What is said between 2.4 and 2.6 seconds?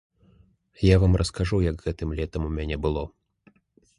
у